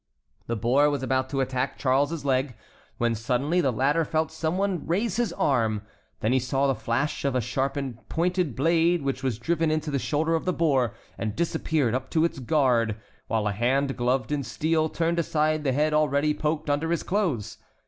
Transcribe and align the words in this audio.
The 0.47 0.55
boar 0.55 0.89
was 0.89 1.03
about 1.03 1.29
to 1.29 1.41
attack 1.41 1.77
Charles's 1.77 2.25
leg, 2.25 2.55
when 2.97 3.13
suddenly 3.13 3.61
the 3.61 3.69
latter 3.71 4.03
felt 4.03 4.31
someone 4.31 4.87
raise 4.87 5.17
his 5.17 5.31
arm; 5.33 5.83
then 6.21 6.33
he 6.33 6.39
saw 6.39 6.65
the 6.65 6.73
flash 6.73 7.23
of 7.23 7.35
a 7.35 7.39
sharp 7.39 7.77
pointed 8.09 8.55
blade 8.55 9.03
which 9.03 9.21
was 9.21 9.37
driven 9.37 9.69
into 9.69 9.91
the 9.91 9.99
shoulder 9.99 10.33
of 10.33 10.45
the 10.45 10.53
boar 10.53 10.95
and 11.19 11.35
disappeared 11.35 11.93
up 11.93 12.09
to 12.09 12.25
its 12.25 12.39
guard, 12.39 12.95
while 13.27 13.47
a 13.47 13.51
hand 13.51 13.95
gloved 13.95 14.31
in 14.31 14.41
steel 14.41 14.89
turned 14.89 15.19
aside 15.19 15.63
the 15.63 15.71
head 15.71 15.93
already 15.93 16.33
poked 16.33 16.67
under 16.67 16.89
his 16.89 17.03
clothes. 17.03 17.59